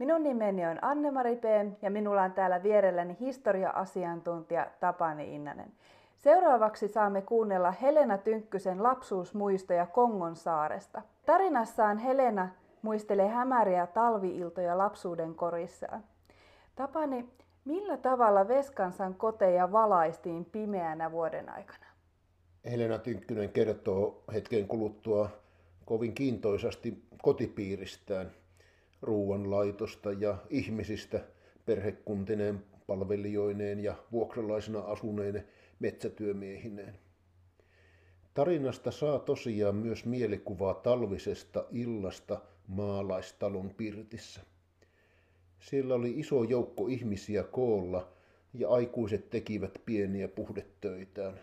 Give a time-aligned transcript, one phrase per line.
[0.00, 1.44] Minun nimeni on Anne-Mari P.
[1.82, 5.72] ja minulla on täällä vierelläni historia-asiantuntija Tapani Innanen.
[6.16, 11.02] Seuraavaksi saamme kuunnella Helena Tynkkysen lapsuusmuistoja Kongon saaresta.
[11.26, 12.48] Tarinassaan Helena
[12.82, 16.04] muistelee hämäriä talviiltoja lapsuuden korissaan.
[16.76, 17.28] Tapani,
[17.64, 21.86] millä tavalla Veskansan koteja valaistiin pimeänä vuoden aikana?
[22.70, 25.30] Helena Tynkkynen kertoo hetken kuluttua
[25.84, 28.30] kovin kiintoisasti kotipiiristään–
[29.02, 31.20] ruoanlaitosta ja ihmisistä
[31.66, 36.98] perhekuntineen, palvelijoineen ja vuokralaisena asuneen metsätyömiehineen.
[38.34, 44.40] Tarinasta saa tosiaan myös mielikuvaa talvisesta illasta maalaistalon pirtissä.
[45.60, 48.12] Siellä oli iso joukko ihmisiä koolla
[48.54, 51.40] ja aikuiset tekivät pieniä puhdetöitään.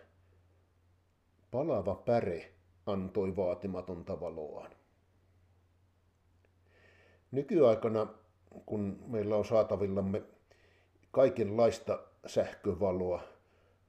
[1.52, 2.52] Palava päre
[2.86, 4.72] antoi vaatimatonta valoaan.
[7.38, 8.08] Nykyaikana,
[8.66, 10.24] kun meillä on saatavillamme
[11.12, 13.24] kaikenlaista sähkövaloa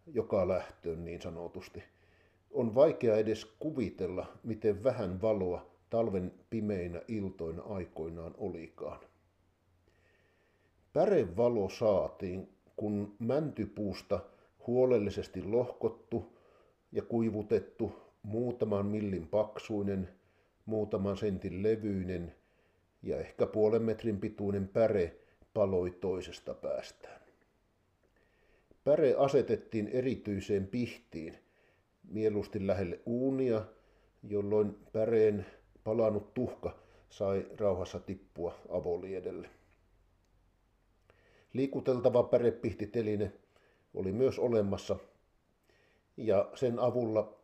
[0.06, 1.82] joka lähtöön niin sanotusti,
[2.50, 9.00] on vaikea edes kuvitella, miten vähän valoa talven pimeinä iltoina aikoinaan olikaan.
[10.92, 14.20] Pärevalo saatiin, kun mäntypuusta
[14.66, 16.38] huolellisesti lohkottu
[16.92, 20.08] ja kuivutettu muutaman millin paksuinen,
[20.66, 22.34] muutaman sentin levyinen–
[23.02, 25.16] ja ehkä puolen metrin pituinen päre
[25.54, 27.20] paloi toisesta päästään.
[28.84, 31.38] Päre asetettiin erityiseen pihtiin,
[32.08, 33.64] mieluusti lähelle uunia,
[34.22, 35.46] jolloin päreen
[35.84, 36.78] palanut tuhka
[37.08, 39.50] sai rauhassa tippua avoliedelle.
[41.52, 43.32] Liikuteltava pärepihtiteline
[43.94, 44.96] oli myös olemassa,
[46.16, 47.38] ja sen avulla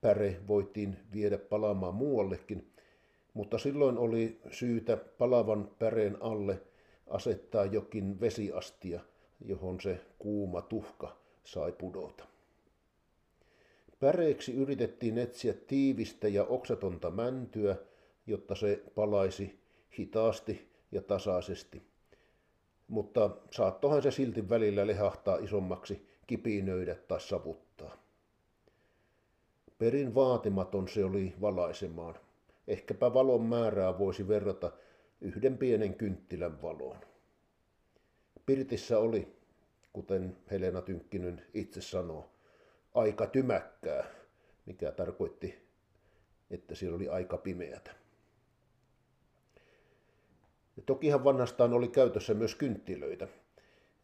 [0.00, 2.66] päre voitiin viedä palaamaan muuallekin–
[3.34, 6.62] mutta silloin oli syytä palavan päreen alle
[7.06, 9.00] asettaa jokin vesiastia,
[9.44, 12.24] johon se kuuma tuhka sai pudota.
[14.00, 17.76] Päreeksi yritettiin etsiä tiivistä ja oksatonta mäntyä,
[18.26, 19.58] jotta se palaisi
[19.98, 21.82] hitaasti ja tasaisesti.
[22.88, 27.96] Mutta saattohan se silti välillä lehahtaa isommaksi, kipinöidä tai savuttaa.
[29.78, 32.14] Perin vaatimaton se oli valaisemaan.
[32.68, 34.72] Ehkäpä valon määrää voisi verrata
[35.20, 36.96] yhden pienen kynttilän valoon.
[38.46, 39.36] Pirtissä oli,
[39.92, 42.30] kuten Helena Tynkkinen itse sanoo,
[42.94, 44.04] aika tymäkkää,
[44.66, 45.54] mikä tarkoitti,
[46.50, 47.90] että siellä oli aika pimeätä.
[50.76, 53.28] Ja tokihan vanhastaan oli käytössä myös kynttilöitä.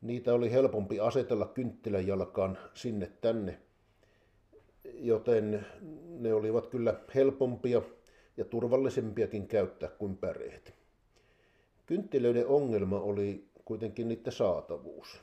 [0.01, 3.61] Niitä oli helpompi asetella kynttilän jalkaan sinne tänne,
[4.85, 5.67] joten
[6.09, 7.83] ne olivat kyllä helpompia
[8.37, 10.75] ja turvallisempiakin käyttää kuin päreet.
[11.87, 15.21] Kynttilöiden ongelma oli kuitenkin niiden saatavuus.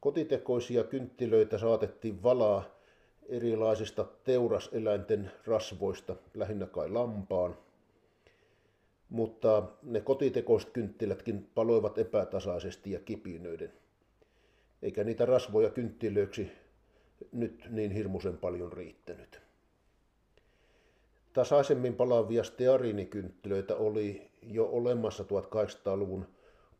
[0.00, 2.64] Kotitekoisia kynttilöitä saatettiin valaa
[3.28, 7.56] erilaisista teuraseläinten rasvoista, lähinnä kai lampaan.
[9.08, 13.72] Mutta ne kotitekoiset kynttilätkin paloivat epätasaisesti ja kipinöiden.
[14.82, 16.50] Eikä niitä rasvoja kynttilöiksi
[17.32, 19.45] nyt niin hirmuisen paljon riittänyt.
[21.36, 26.26] Tasaisemmin palavia steariinikynttilöitä oli jo olemassa 1800-luvun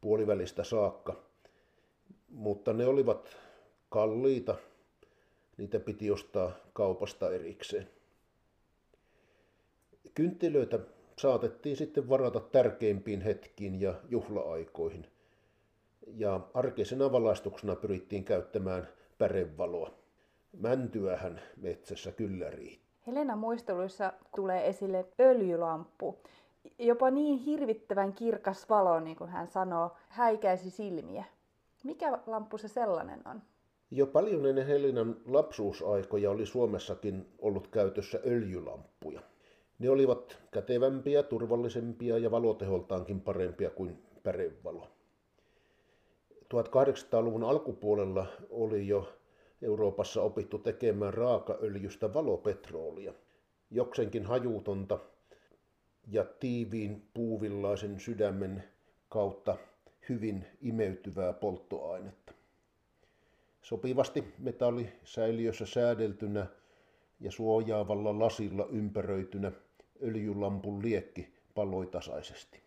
[0.01, 1.23] puolivälistä saakka,
[2.29, 3.37] mutta ne olivat
[3.89, 4.55] kalliita.
[5.57, 7.91] Niitä piti ostaa kaupasta erikseen.
[10.15, 10.79] Kynttilöitä
[11.19, 15.07] saatettiin sitten varata tärkeimpiin hetkiin ja juhlaaikoihin.
[16.07, 18.89] Ja arkeisena valaistuksena pyrittiin käyttämään
[19.19, 19.95] pärevaloa.
[20.53, 22.86] Mäntyähän metsässä kyllä riitti.
[23.07, 26.19] Helena muisteluissa tulee esille öljylamppu.
[26.79, 31.25] Jopa niin hirvittävän kirkas valo, niin kuin hän sanoo, häikäisi silmiä.
[31.85, 33.43] Mikä lamppu se sellainen on?
[33.91, 39.21] Jo paljon ennen Helenan lapsuusaikoja oli Suomessakin ollut käytössä öljylamppuja.
[39.79, 44.89] Ne olivat kätevämpiä, turvallisempia ja valoteholtaankin parempia kuin pärevalo.
[46.55, 49.09] 1800-luvun alkupuolella oli jo
[49.67, 53.15] Euroopassa opittu tekemään raakaöljystä valopetroolia,
[53.71, 54.99] joksenkin hajutonta
[56.07, 58.65] ja tiiviin puuvillaisen sydämen
[59.09, 59.57] kautta
[60.09, 62.33] hyvin imeytyvää polttoainetta.
[63.63, 66.47] Sopivasti metallisäiliössä säädeltynä
[67.21, 69.53] ja suojaavalla lasilla ympäröitynä
[70.03, 72.63] öljylampun liekki paloi tasaisesti.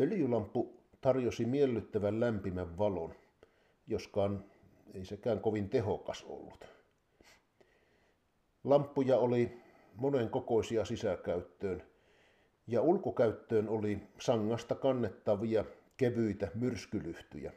[0.00, 3.14] Öljylampu tarjosi miellyttävän lämpimän valon,
[3.86, 4.44] joskaan
[4.94, 6.64] ei sekään kovin tehokas ollut.
[8.64, 9.60] Lamppuja oli
[9.94, 11.82] monen kokoisia sisäkäyttöön
[12.66, 15.64] ja ulkokäyttöön oli sangasta kannettavia
[15.96, 17.52] kevyitä myrskylyhtyjä.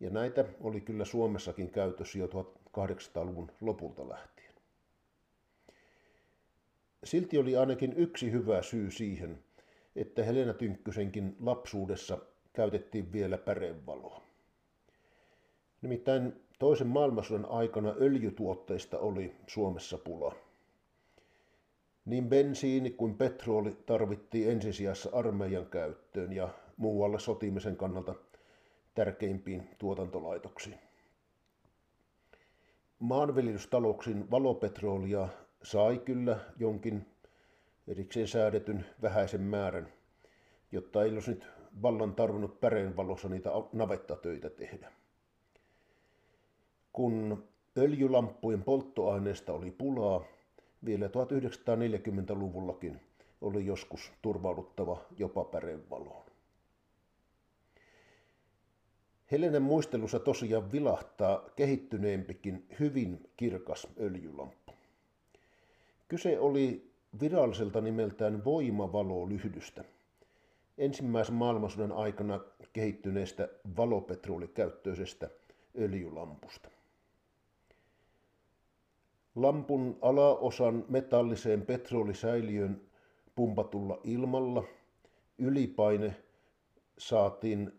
[0.00, 4.52] Ja näitä oli kyllä Suomessakin käytössä jo 1800-luvun lopulta lähtien.
[7.04, 9.38] Silti oli ainakin yksi hyvä syy siihen,
[9.96, 12.18] että Helena Tynkkysenkin lapsuudessa
[12.52, 14.21] käytettiin vielä pärevaloa.
[15.82, 20.34] Nimittäin toisen maailmansodan aikana öljytuotteista oli Suomessa pula.
[22.04, 28.14] Niin bensiini kuin petroli tarvittiin ensisijassa armeijan käyttöön ja muualle sotimisen kannalta
[28.94, 30.78] tärkeimpiin tuotantolaitoksiin.
[32.98, 35.28] Maanviljelystalouksin valopetrolia
[35.62, 37.06] sai kyllä jonkin
[37.88, 39.92] erikseen säädetyn vähäisen määrän,
[40.72, 41.46] jotta ei olisi nyt
[41.82, 44.92] vallan tarvinnut päreen valossa niitä navettatöitä tehdä.
[46.92, 47.44] Kun
[47.78, 50.24] öljylamppujen polttoaineesta oli pulaa,
[50.84, 53.00] vielä 1940-luvullakin
[53.40, 56.22] oli joskus turvauduttava jopa pärevaloon.
[59.30, 64.72] Helenen muistelussa tosiaan vilahtaa kehittyneempikin hyvin kirkas öljylamppu.
[66.08, 66.90] Kyse oli
[67.20, 69.84] viralliselta nimeltään voimavalolyhdystä,
[70.78, 72.40] ensimmäisen maailmansodan aikana
[72.72, 75.30] kehittyneestä valopetrolikäyttöisestä
[75.78, 76.68] öljylampusta.
[79.34, 82.80] Lampun alaosan metalliseen petrolisäiliön
[83.34, 84.64] pumpatulla ilmalla
[85.38, 86.16] ylipaine
[86.98, 87.72] saatiin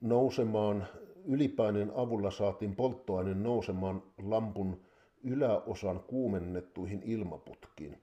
[0.00, 0.86] nousemaan,
[1.24, 4.80] ylipaineen avulla saatiin polttoaine nousemaan lampun
[5.24, 7.98] yläosan kuumennettuihin ilmaputkiin,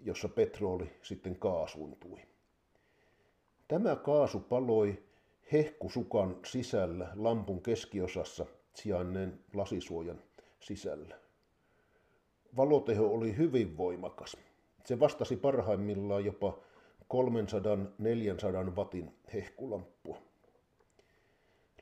[0.00, 2.18] jossa petroli sitten kaasuntui.
[3.68, 5.02] Tämä kaasu paloi
[5.52, 10.22] hehkusukan sisällä lampun keskiosassa sijainneen lasisuojan
[10.60, 11.23] sisällä.
[12.56, 14.36] Valoteho oli hyvin voimakas.
[14.84, 16.58] Se vastasi parhaimmillaan jopa
[18.70, 20.18] 300-400 watin hehkulamppua.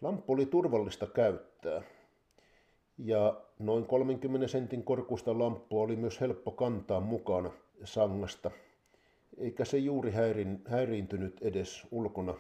[0.01, 1.83] Lamppu oli turvallista käyttää
[2.99, 7.51] ja noin 30 sentin korkuista lamppua oli myös helppo kantaa mukana
[7.85, 8.51] sangasta,
[9.39, 12.35] eikä se juuri häirin, häiriintynyt edes ulkona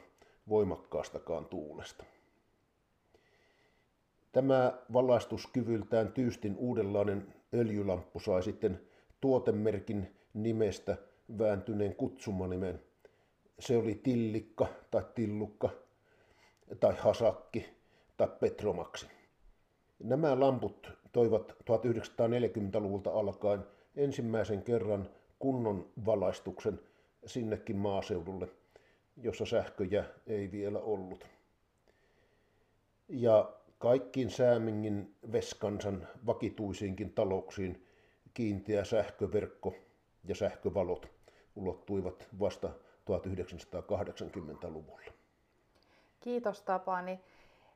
[0.48, 2.04] voimakkaastakaan tuulesta.
[4.32, 8.80] Tämä valaistuskyvyltään tyystin uudenlainen öljylamppu sai sitten
[9.20, 10.96] tuotemerkin nimestä
[11.38, 12.80] vääntyneen kutsumanimen.
[13.58, 15.70] Se oli tillikka tai tillukka
[16.80, 17.66] tai hasakki
[18.16, 19.06] tai petromaksi.
[19.98, 23.64] Nämä lamput toivat 1940-luvulta alkaen
[23.96, 26.80] ensimmäisen kerran kunnon valaistuksen
[27.26, 28.48] sinnekin maaseudulle,
[29.16, 31.26] jossa sähköjä ei vielä ollut.
[33.08, 33.52] Ja
[33.82, 37.86] kaikkiin Säämingin Veskansan vakituisiinkin talouksiin
[38.34, 39.74] kiinteä sähköverkko
[40.24, 41.08] ja sähkövalot
[41.56, 45.12] ulottuivat vasta 1980-luvulla.
[46.20, 47.20] Kiitos Tapani.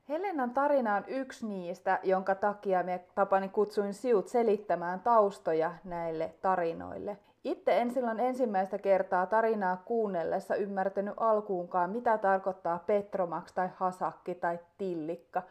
[0.09, 7.19] Helenan tarina on yksi niistä, jonka takia me Tapani kutsuin siut selittämään taustoja näille tarinoille.
[7.45, 14.59] Itse en silloin ensimmäistä kertaa tarinaa kuunnellessa ymmärtänyt alkuunkaan, mitä tarkoittaa Petromax tai Hasakki tai
[14.79, 15.43] Tillikka.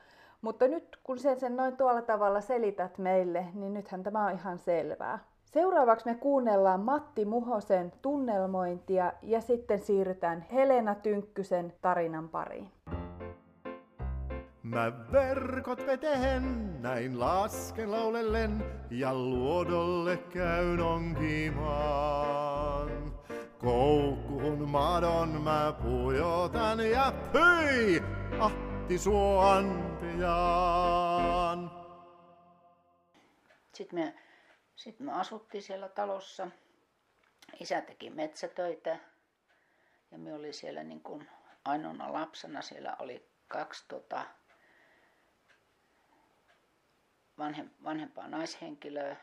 [0.42, 4.60] Mutta nyt kun sen, sen noin tuolla tavalla selität meille, niin nythän tämä on ihan
[4.60, 5.20] selvää.
[5.44, 12.72] Seuraavaksi me kuunnellaan Matti Muhosen tunnelmointia ja sitten siirrytään Helena Tynkkysen tarinan pariin.
[14.64, 22.26] Mä verkot vetehen näin lasken laulellen ja luodolle käyn onkimaan.
[23.60, 28.04] Koukkuun madon mä pujotan ja hyi,
[28.86, 30.52] ahti suontiaan.
[33.74, 34.16] Sitten me,
[34.76, 36.48] sit me asuttiin siellä talossa.
[37.60, 39.00] Isä teki metsätöitä
[40.12, 41.30] ja me oli siellä niin kuin
[41.66, 42.62] ainoana lapsena.
[42.62, 44.26] Siellä oli kaksi tota,
[47.38, 49.16] vanhem, vanhempaa naishenkilöä,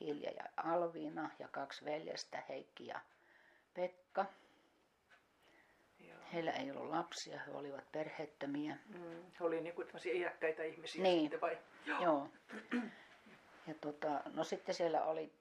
[0.00, 3.00] Hilja ja Alviina ja kaksi veljestä, Heikki ja
[3.74, 4.26] Pekka.
[6.36, 8.76] Heillä ei ollut lapsia, he olivat perheettömiä.
[8.86, 11.20] Mm, he olivat niinku iäkkäitä ihmisiä niin.
[11.20, 11.58] sitten vai?
[11.86, 12.00] Joo.
[12.00, 12.28] Joo.
[13.66, 15.32] Ja tota, no sitten siellä oli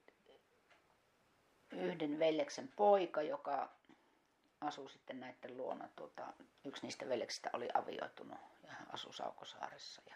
[1.71, 3.69] yhden veljeksen poika, joka
[4.61, 5.89] asui sitten näiden luona.
[5.95, 6.33] Tuota,
[6.65, 10.01] yksi niistä veljeksistä oli avioitunut ja hän asui Saukosaaressa.
[10.09, 10.15] Ja,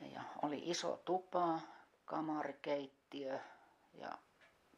[0.00, 1.60] ja, ja oli iso tupa,
[2.04, 3.38] kamari, keittiö
[3.94, 4.18] ja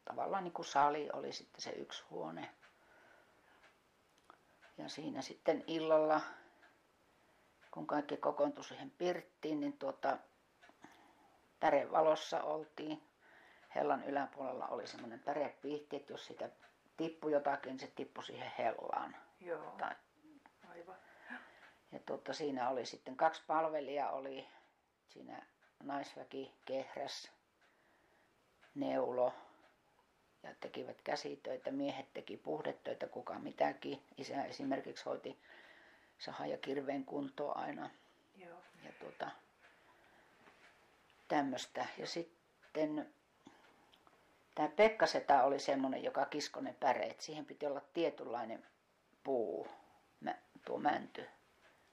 [0.04, 2.58] tavallaan niin kuin sali oli sitten se yksi huone.
[4.78, 6.20] Ja siinä sitten illalla,
[7.70, 10.18] kun kaikki kokoontui siihen pirttiin, niin tuota,
[11.61, 13.02] pärevalossa oltiin.
[13.75, 16.50] Hellan yläpuolella oli semmoinen pärepihti, että jos sitä
[16.97, 19.16] tippui jotakin, niin se tippui siihen hellaan.
[19.40, 19.75] Joo.
[19.78, 19.94] Tai,
[20.70, 20.97] Aivan.
[21.92, 24.49] ja tuota, siinä oli sitten kaksi palvelijaa, oli
[25.08, 25.47] siinä
[25.82, 27.32] naisväki kehräs,
[28.75, 29.35] neulo
[30.42, 31.71] ja tekivät käsitöitä.
[31.71, 34.02] Miehet teki puhdetöitä, kuka mitäkin.
[34.16, 35.38] Isä esimerkiksi hoiti
[36.18, 37.90] sahan ja kirveen kuntoa aina
[38.37, 38.59] Joo.
[38.85, 39.30] ja tuota,
[41.28, 41.87] tämmöistä.
[41.99, 43.14] Ja sitten
[44.54, 47.21] tämä Pekkasetä oli semmoinen, joka kiskoi ne päreet.
[47.21, 48.66] Siihen piti olla tietynlainen
[49.25, 49.68] puu,
[50.21, 51.26] mä, tuo mänty,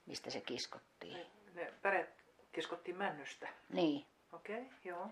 [0.06, 1.16] mistä se kiskottiin.
[1.16, 3.48] Ne, ne päret kiskottiin männystä.
[3.68, 4.06] Niin.
[4.32, 5.10] Okei, okay, joo.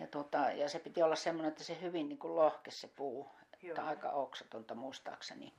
[0.00, 3.30] Ja, tuota, ja se piti olla semmoinen, että se hyvin niin kuin lohkesi se puu,
[3.62, 3.70] Joo.
[3.70, 5.54] että aika oksatonta muistaakseni.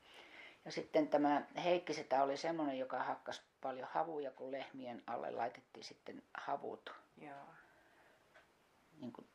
[0.65, 5.83] Ja sitten tämä Heikki sitä oli semmoinen, joka hakkas paljon havuja, kun lehmien alle laitettiin
[5.83, 7.35] sitten havut Joo.
[8.99, 9.27] niin kuin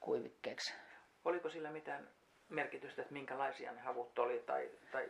[0.00, 0.74] kuivikkeeksi.
[1.24, 2.08] Oliko sillä mitään
[2.48, 4.42] merkitystä, että minkälaisia ne havut oli?
[4.46, 5.08] Tai, tai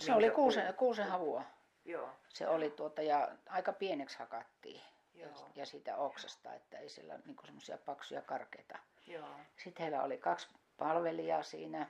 [0.00, 1.42] Se oli kuusen, kuusen havua.
[1.84, 4.80] Joo, Se oli tuota, ja aika pieneksi hakattiin.
[5.20, 5.48] Ja, Joo.
[5.54, 8.78] ja siitä oksasta, että ei sillä niin semmoisia paksuja karkeita.
[9.06, 10.48] joo, Sitten heillä oli kaksi
[10.78, 11.86] palvelijaa siinä.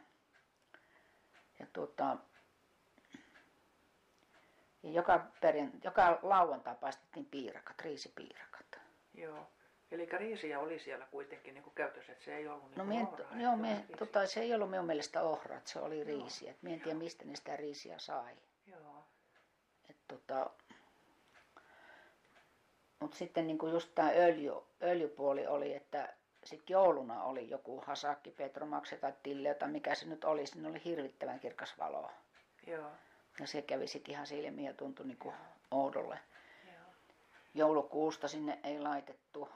[1.58, 2.16] Ja tuota,
[4.82, 8.80] ja joka, perin, joka lauantai paistettiin piirakat, riisipiirakat.
[9.14, 9.46] joo.
[9.90, 13.02] Eli riisiä oli siellä kuitenkin niin käytössä, että se ei ollut niin No kuin mie,
[13.02, 13.96] ohraa, joo, että mie, oli riisiä.
[13.96, 16.54] tota, se ei ollut minun mielestä ohrat, se oli riisiä.
[16.62, 18.36] Mie en tiedä, mistä ne sitä riisiä sai.
[18.66, 19.04] Joo,
[19.90, 20.50] Et tota,
[23.00, 24.52] mutta sitten niinku just tämä öljy,
[24.82, 26.14] öljypuoli oli, että
[26.44, 30.84] sitten jouluna oli joku Hasakki, Petromaksi tai Tille, tai mikä se nyt oli, siinä oli
[30.84, 32.10] hirvittävän kirkas valo.
[32.66, 32.90] joo,
[33.40, 35.34] Ja se kävi sitten ihan silmiin ja tuntui niinku
[35.70, 36.18] oudolle.
[36.66, 36.74] joo.
[37.54, 39.48] Joulukuusta sinne ei laitettu,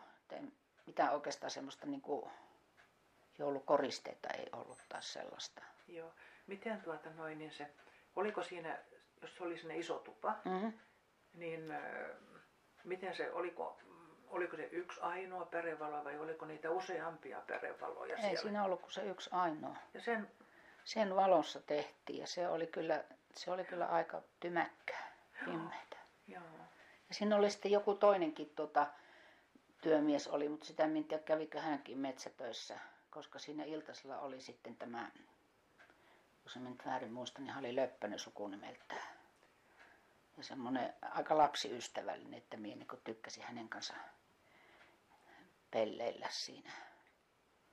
[0.87, 2.31] mitään oikeastaan semmoista niinku
[3.39, 5.63] joulukoristeita ei ollut taas sellaista.
[5.89, 6.13] Joo.
[6.47, 7.71] Miten tuota noin, niin se,
[8.17, 8.79] oliko siinä,
[9.23, 10.73] jos se oli sinne iso tupa, Mm-hmm.
[11.35, 11.73] niin
[12.85, 13.79] miten se, oliko,
[14.29, 18.41] oliko se yksi ainoa pärevalo vai oliko niitä useampia pärevaloja Ei siellä?
[18.41, 19.77] siinä ollut kuin se yksi ainoa.
[19.95, 20.31] Ja sen,
[20.85, 23.05] sen valossa tehtiin ja se oli kyllä,
[23.37, 25.13] se oli kyllä aika tymäkkää,
[25.45, 25.97] pimeätä.
[26.27, 26.43] joo,
[27.09, 28.87] Ja siinä oli sitten joku toinenkin tota,
[29.83, 32.79] työmies oli, mutta sitä en tiedä kävikö hänkin metsätöissä,
[33.11, 35.11] koska siinä iltasella oli sitten tämä,
[36.45, 39.14] jos en nyt väärin muista, niin hän oli Löppönen sukunimeltään.
[40.37, 43.95] Ja semmoinen aika lapsiystävällinen, että minä niin tykkäsin hänen kanssa
[45.71, 46.71] pelleillä siinä.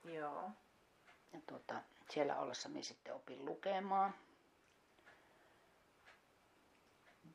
[0.04, 0.50] joo,
[1.32, 4.14] Ja tuota, siellä ollessa minä sitten opin lukemaan.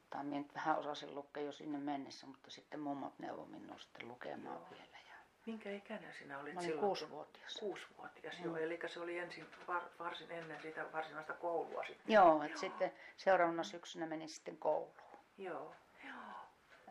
[0.10, 4.08] Tai minä nyt vähän osasin lukea jo sinne mennessä, mutta sitten mummot neuvoi minua sitten
[4.08, 4.68] lukemaan Joo.
[4.72, 4.98] vielä.
[5.08, 5.14] Ja
[5.46, 6.86] Minkä ikäinen sinä olit Mä olin silloin?
[6.88, 7.56] kuusivuotias.
[7.60, 8.46] Kuusivuotias, Mm.
[8.46, 8.58] joo.
[8.58, 12.14] Eli se oli ensin var, varsin ennen sitä varsinaista koulua sitten.
[12.14, 15.07] Joo, että sitten seuraavana syksynä menin sitten kouluun.
[15.38, 15.76] Joo,
[16.08, 16.34] joo,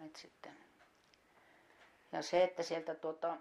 [0.07, 0.57] Et sitten.
[2.13, 3.37] Ja se, että sieltä tuota,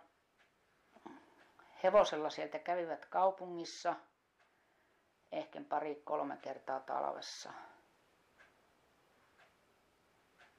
[1.84, 3.96] hevosella sieltä kävivät kaupungissa
[5.32, 7.54] ehkä pari kolme kertaa talvessa.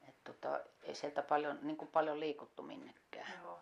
[0.08, 3.32] Et tota, ei sieltä paljon, niin kuin paljon liikuttu minnekään.
[3.42, 3.60] joo.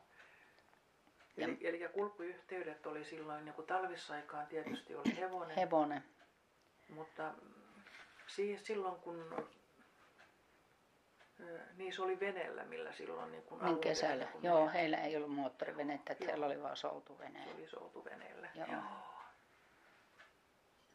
[1.36, 6.04] Ja- Eli, eli kulkuyhteydet oli silloin, niin kuin talvisaikaan tietysti oli hevonen, Hevonen.
[6.88, 7.34] mutta
[8.26, 9.48] siihen silloin kun
[11.44, 14.24] ö, niissä oli veneellä, millä silloin niin kuin Niin kesällä.
[14.26, 16.30] kun Joo, ne- heillä ei ollut moottorivenettä, että Joo.
[16.30, 17.44] heillä oli vain soutuvene.
[17.44, 18.48] Se oli soutuveneellä.
[18.54, 18.68] Joo.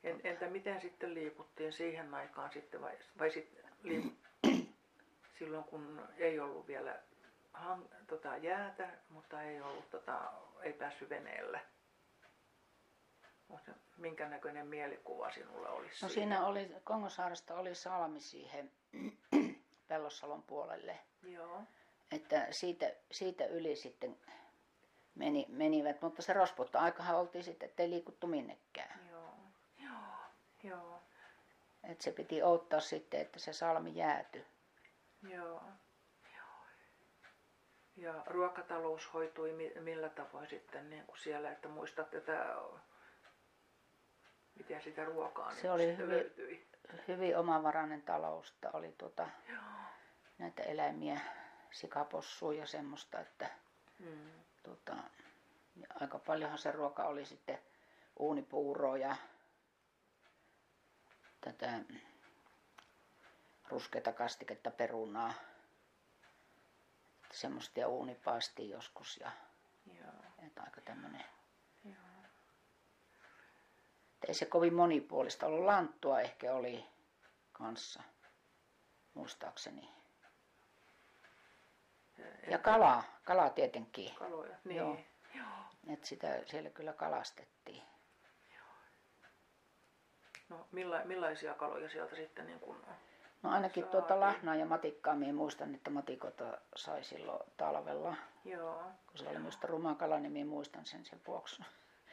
[0.03, 4.48] En, entä miten sitten liikuttiin siihen aikaan sitten vai, vai sit liik-
[5.39, 7.00] silloin kun ei ollut vielä
[7.53, 11.62] hang, tota, jäätä, mutta ei ollut tota, ei päässyt veneelle?
[13.48, 18.72] Mutta minkä näköinen mielikuva sinulla olisi No siinä oli, Kongosaaresta oli salmi siihen
[19.89, 21.00] Pellossalon puolelle.
[21.24, 21.62] Joo,
[22.12, 24.17] Että siitä, siitä yli sitten
[25.15, 29.08] meni, menivät, mutta se rosputta aikahan oltiin sitten, ettei liikuttu minnekään.
[29.10, 29.34] joo,
[29.77, 29.91] joo,
[30.63, 31.01] joo,
[31.84, 34.46] Että se piti odottaa sitten, että se salmi jäätyi.
[35.24, 35.62] joo.
[36.36, 36.43] joo.
[37.98, 42.55] Ja ruokatalous hoitui mi- millä tavoin sitten niin kuin siellä, että muistat tätä
[44.60, 46.68] Miten sitä ruokaa Se nyt oli hyvin- löytyi?
[47.08, 49.60] Hyvin omavarainen talous, että oli tuota, Joo.
[50.38, 51.20] näitä eläimiä,
[51.72, 53.50] sikapossua ja semmoista, että
[54.00, 54.30] Mm.
[54.63, 54.96] tota,
[55.75, 57.60] ja aika paljonhan se ruoka oli sitten
[58.20, 59.16] uunipuuroa ja
[61.42, 61.80] tätä
[63.70, 65.34] ruskeata kastiketta perunaa.
[67.32, 69.32] Semmoista ja uunipaistiin joskus ja
[70.01, 70.13] Joo.
[70.48, 71.24] että aika tämmönen.
[74.28, 75.66] Ei se kovin monipuolista ollut.
[75.66, 76.86] Lanttua ehkä oli
[77.54, 78.04] kanssa,
[79.14, 79.90] muistaakseni.
[82.48, 84.16] Ja kala, kala tietenkin.
[84.16, 84.56] Kaloja.
[84.64, 84.78] Niin.
[84.78, 84.98] Joo.
[85.36, 85.46] Joo.
[85.94, 87.84] Että sitä siellä kyllä kalastettiin.
[90.50, 92.86] No milla, millaisia kaloja sieltä sitten niin kun
[93.44, 94.02] No ainakin Saatiin.
[94.02, 98.16] tuota lahnaa ja matikkaa, minä muistan, että matikoita sai silloin talvella.
[98.46, 98.84] Joo.
[99.08, 101.64] Kun se oli minusta ruma kala, niin minä muistan sen sen vuoksi.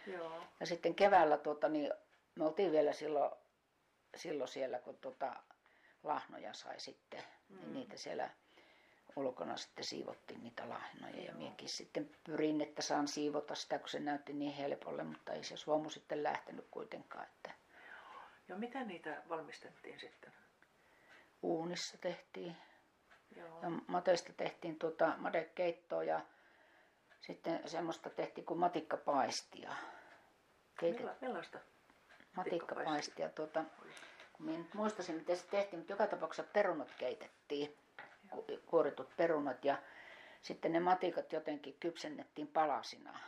[0.07, 0.43] Joo.
[0.61, 1.93] Ja sitten keväällä tuota, niin
[2.35, 3.31] me oltiin vielä silloin,
[4.17, 5.37] silloin siellä, kun tuota,
[6.03, 7.23] lahnoja sai sitten.
[7.49, 7.57] Mm.
[7.57, 8.31] Niin niitä siellä
[9.17, 11.23] ulkona sitten siivottiin niitä lahnoja.
[11.25, 15.45] Ja minäkin sitten pyrin, että saan siivota sitä, kun se näytti niin helpolle, mutta ei
[15.45, 17.25] se suomu sitten lähtenyt kuitenkaan.
[17.27, 17.51] Että
[18.49, 20.33] Ja miten niitä valmistettiin sitten?
[21.43, 22.57] uunissa tehtiin
[23.37, 23.63] Joo.
[23.63, 26.21] Ja mateista tehtiin tuota madekeittoa ja
[27.21, 29.73] sitten semmoista tehtiin kuin matikkapaistia.
[30.79, 31.59] Keitet, Milla, millaista?
[32.37, 33.29] matikkapaistia.
[33.29, 33.65] Tuota,
[34.33, 37.77] kun minä nyt muistaisin, miten se tehtiin, mutta joka tapauksessa perunat keitettiin,
[38.31, 39.79] ku- kuoritut perunat ja
[40.43, 43.19] sitten ne matikat jotenkin kypsennettiin palasina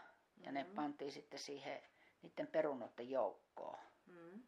[0.40, 1.82] ja ne pantiin sitten siihen
[2.22, 3.78] niiden perunoiden joukkoon.
[4.06, 4.42] Mm.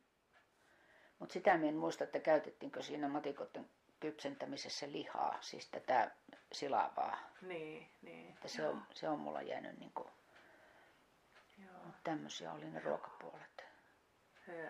[1.18, 6.10] Mutta sitä minä en muista, että käytettiinkö siinä matikoiden kypsentämisessä lihaa, siis tätä
[6.52, 7.18] silavaa.
[7.42, 8.28] Niin, niin.
[8.28, 10.08] Että se, on, se on mulla jäänyt niin kuin.
[12.04, 13.64] Tämmöisiä oli ne ruokapuolet.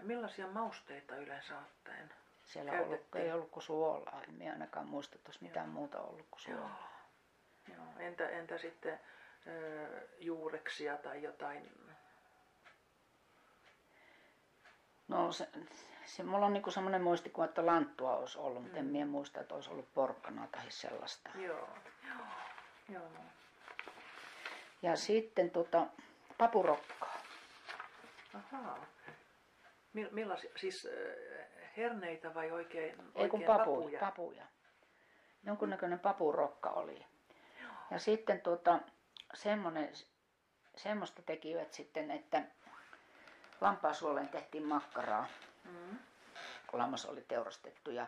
[0.01, 2.13] Millaisia mausteita yleensä ottaen?
[2.45, 3.25] Siellä ollut, Käytettiin.
[3.25, 4.23] ei ollut kuin suolaa.
[4.29, 6.91] En minä ainakaan muista, että olisi mitään muuta ollut kuin suolaa.
[7.75, 7.85] Joo.
[7.99, 9.01] Entä, entä sitten
[9.47, 11.71] ö, juureksia tai jotain?
[15.09, 15.49] No se,
[16.05, 19.55] se mulla on niinku semmoinen muistikuva, että lanttua olisi ollut, mutta en minä muista, että
[19.55, 21.31] olisi ollut porkkanaa tai sellaista.
[21.35, 21.69] Joo.
[22.09, 22.27] Joo.
[22.89, 23.09] Joo.
[24.83, 25.87] Ja sitten tota,
[26.39, 27.20] papurokkaa.
[28.35, 28.87] Ahaa.
[29.95, 31.17] Mil- Millaisia, siis ö,
[31.77, 33.67] herneitä vai oikein, Ei kun oikein papuja.
[33.67, 34.01] papuja?
[34.01, 34.47] papuja.
[35.47, 37.07] Jonkunnäköinen papurokka oli.
[37.91, 38.79] Ja sitten tuota,
[39.35, 39.93] semmoinen,
[40.77, 42.43] semmoista tekivät sitten, että
[43.61, 45.27] lampaasuoleen tehtiin makkaraa,
[45.65, 45.99] Mm.
[46.67, 47.91] kun lammas oli teurastettu.
[47.91, 48.07] Ja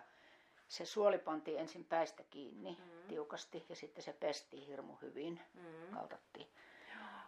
[0.68, 3.08] se suoli pantiin ensin päistä kiinni mm.
[3.08, 5.94] tiukasti ja sitten se pestiin hirmu hyvin, Mm.
[5.94, 6.48] kaltattiin.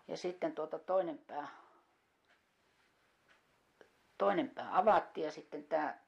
[0.09, 1.49] Ja sitten tuota toinen pää,
[4.19, 6.03] toinen pää avattiin ja sitten tää,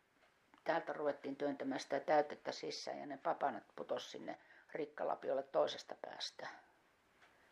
[0.64, 4.38] täältä ruvettiin työntämään sitä täytettä sisään ja ne papanat putos sinne
[4.72, 6.48] rikkalapiolle toisesta päästä.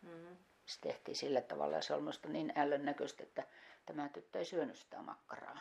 [0.02, 0.36] Mm.
[0.66, 3.42] Se tehtiin sillä tavalla ja se oli minusta niin ällön näköistä, että
[3.86, 5.58] tämä tyttö ei syönyt sitä makkaraa.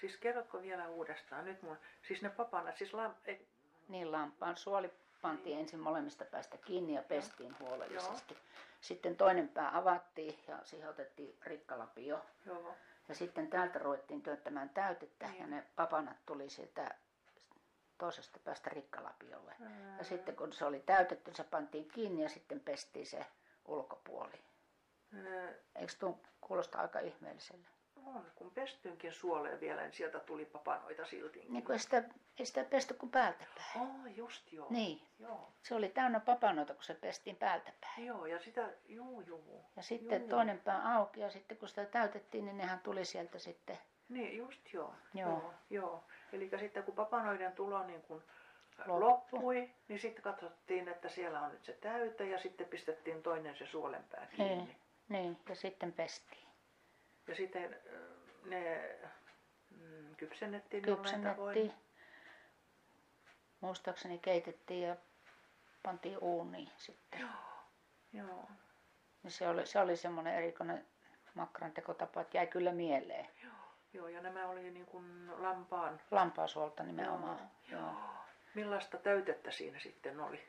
[0.00, 1.44] Siis kerrotko vielä uudestaan?
[1.44, 3.46] Nyt mun, siis ne papanat, siis lam, ei,
[3.88, 4.90] Niin lampaan suoli
[5.22, 8.36] pantiin ensin molemmista päästä kiinni ja pestiin huolellisesti.
[8.80, 12.24] Sitten toinen pää avattiin ja siihen otettiin rikkalapio.
[12.46, 12.74] joo,
[13.08, 16.94] Ja sitten täältä ruvettiin työttämään täytettä ja ne papanat tuli sieltä
[17.98, 19.54] toisesta päästä rikkalapiolle.
[19.98, 23.26] Ja sitten kun se oli täytetty, se pantiin kiinni ja sitten pestiin se
[23.64, 24.40] ulkopuoli.
[25.14, 27.66] Ö, Eikö tuo kuulosta aika ihmeelliselle?
[28.06, 31.52] On, kun pestynkin suoleen vielä, niin sieltä tuli papanoita siltiinkin.
[31.52, 32.04] Niin kuin ei sitä,
[32.38, 33.86] ei sitä pesty kuin päältä päin.
[33.88, 34.66] Oh, just joo.
[34.70, 35.02] Niin.
[35.18, 35.52] Joo.
[35.62, 38.06] Se oli täynnä papanoita, kun se pestiin päältä päin.
[38.06, 39.64] Joo, ja sitä, juu, juu.
[39.76, 40.30] Ja sitten Juu.
[40.30, 43.78] toinen pää auki ja sitten kun sitä täytettiin, niin nehän tuli sieltä sitten.
[44.08, 44.94] Niin, just joo.
[45.14, 45.28] Joo.
[45.30, 45.54] Joo.
[45.70, 46.04] joo.
[46.32, 48.22] Eli sitten kun papanoiden tulo niin kun
[48.86, 49.00] Loppu.
[49.00, 53.66] loppui, niin sitten katsottiin, että siellä on nyt se täyte ja sitten pistettiin toinen se
[53.66, 54.56] suolenpää kiinni.
[54.56, 54.76] Niin,
[55.08, 56.46] niin, ja sitten pestiin.
[57.28, 58.00] Ja sitten ö,
[58.44, 58.90] ne
[59.70, 60.82] mm, kypsennettiin.
[60.82, 61.72] Kypsennettiin.
[63.60, 64.96] Muistaakseni keitettiin ja
[65.82, 67.20] pantiin uuniin sitten.
[68.12, 68.48] Joo,
[69.22, 70.86] Niin se oli, se oli semmoinen erikoinen
[71.34, 73.28] makkaran tekotapa, että jäi kyllä mieleen.
[73.92, 76.00] joo, ja nämä oli niin kuin lampaan.
[76.10, 77.38] Lampaasuolta nimenomaan.
[77.70, 77.80] Joo.
[77.80, 77.92] Joo.
[78.54, 80.48] Millaista täytettä siinä sitten oli?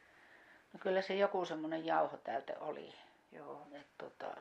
[0.74, 2.94] No kyllä se joku semmoinen jauhotäyte oli.
[3.32, 4.36] Joo, Et, tota,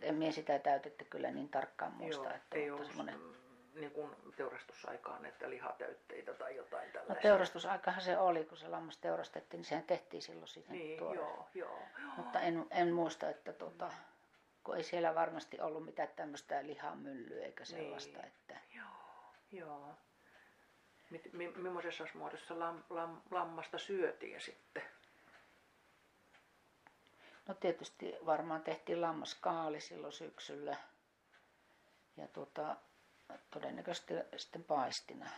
[0.00, 2.24] en mie sitä täytettä kyllä niin tarkkaan muista.
[2.24, 3.20] joo että, ei ollut semmoinen,
[3.74, 7.22] niin kuin teurastusaikaan, että lihatäytteitä tai jotain no tällaista.
[7.22, 11.16] teurastusaikahan se oli, kun se lammas teurastettiin, niin sehän tehtiin silloin siihen Niin, tuore.
[11.18, 11.78] joo, joo.
[12.16, 13.90] Mutta en, en muista, että tota,
[14.64, 18.26] kun ei siellä varmasti ollut mitään tämmöistä lihamyllyä eikä sellaista, Niin.
[18.28, 18.84] että Joo.
[19.52, 19.94] Joo.
[21.10, 24.82] Mit, mi, millaisessa muodossa lam, lam, lammasta syötiin sitten?
[27.48, 30.76] No tietysti varmaan tehtiin lammaskaali silloin syksyllä
[32.16, 32.76] ja tuota,
[33.50, 35.30] todennäköisesti sitten paistina,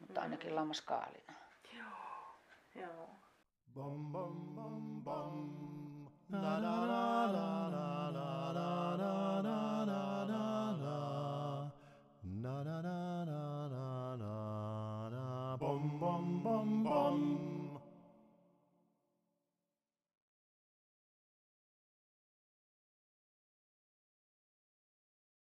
[0.00, 1.32] mutta ainakin lammaskaalina.
[1.76, 1.86] Joo.
[2.74, 3.08] Joo.
[6.28, 8.08] Na na na na na na
[15.10, 15.58] na.
[15.58, 17.55] Bum bum bum bum.